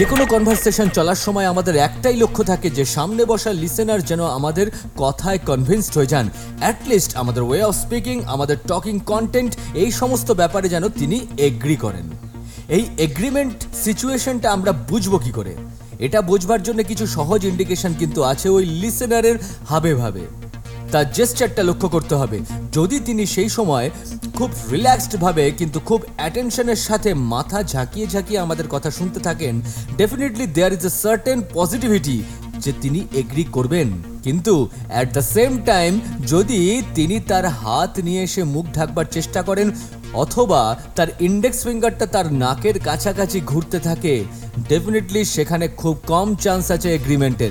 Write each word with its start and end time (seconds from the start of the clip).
যে 0.00 0.06
কোনো 0.06 0.24
কনভারসেশন 0.26 0.88
চলার 0.88 1.22
সময় 1.26 1.46
আমাদের 1.46 1.76
একটাই 1.76 2.16
লক্ষ্য 2.16 2.44
থাকে 2.44 2.70
যে 2.70 2.84
সামনে 2.84 3.22
বসা 3.24 3.52
লিসেনার 3.52 4.02
যেন 4.02 4.24
আমাদের 4.26 4.66
কথায় 4.96 5.38
কনভিন্সড 5.46 5.94
হয়ে 5.96 6.06
যান। 6.06 6.26
অ্যাটলিস্ট 6.60 7.16
আমাদের 7.16 7.42
ওয়ে 7.42 7.62
অফ 7.62 7.74
স্পিকিং 7.74 8.16
আমাদের 8.24 8.56
টকিং 8.68 8.98
কন্টেন্ট 8.98 9.52
এই 9.74 9.90
সমস্ত 9.90 10.32
ব্যাপারে 10.32 10.68
যেন 10.68 10.88
তিনি 10.88 11.26
এগ্রি 11.38 11.76
করেন। 11.76 12.06
এই 12.68 12.84
এগ্রিমেন্ট 12.98 13.56
সিচুয়েশনটা 13.84 14.48
আমরা 14.50 14.72
বুঝব 14.72 15.12
কি 15.24 15.32
করে? 15.32 15.52
এটা 15.98 16.22
বুঝবার 16.22 16.62
জন্য 16.62 16.82
কিছু 16.82 17.06
সহজ 17.06 17.44
ইন্ডিকেশন 17.44 17.92
কিন্তু 17.98 18.20
আছে 18.22 18.48
ওই 18.48 18.64
লিসেনারের 18.64 19.36
হাবে 19.68 19.94
ভাবে। 19.94 20.20
তার 20.92 21.06
জেস্টারটা 21.12 21.62
লক্ষ্য 21.62 21.88
করতে 21.88 22.14
হবে। 22.14 22.38
যদি 22.72 22.96
তিনি 23.00 23.24
সেই 23.26 23.48
সময় 23.48 23.90
খুব 24.34 24.50
রিল্যাক্সড 24.72 25.14
ভাবে 25.16 25.44
কিন্তু 25.50 25.78
খুব 25.80 26.00
অ্যাটেনশনের 26.16 26.80
সাথে 26.88 27.10
মাথা 27.14 27.58
ঝাঁকিয়ে 27.62 28.06
ঝাঁকিয়ে 28.06 28.38
আমাদের 28.38 28.66
কথা 28.68 28.90
শুনতে 28.90 29.20
থাকেন 29.20 29.54
definitely 29.96 30.46
there 30.46 30.72
is 30.72 30.84
a 30.86 30.92
certain 31.02 31.38
positivity 31.54 32.16
যে 32.58 32.72
তিনি 32.80 33.00
এগ্রি 33.14 33.44
করবেন। 33.52 33.88
কিন্তু 34.22 34.54
অ্যাট 34.90 35.08
দ্য 35.12 35.22
সেম 35.22 35.52
টাইম 35.64 35.92
যদি 36.26 36.82
তিনি 36.94 37.16
তার 37.20 37.46
হাত 37.60 37.92
নিয়ে 37.98 38.22
এসে 38.22 38.42
মুখ 38.44 38.64
ঢাকবার 38.74 39.06
চেষ্টা 39.10 39.42
করেন, 39.42 39.68
অথবা 40.12 40.60
তার 40.96 41.08
ইন্ডেক্স 41.20 41.58
ফিঙ্গারটা 41.64 42.06
তার 42.06 42.26
নাকের 42.32 42.76
কাছাকাছি 42.80 43.38
ঘুরতে 43.40 43.78
থাকে 43.78 44.14
ডেফিনেটলি 44.68 45.24
সেখানে 45.24 45.66
খুব 45.68 45.94
কম 46.06 46.28
চান্স 46.34 46.70
আছে 46.70 46.88
এগ্রিমেন্টের 46.94 47.50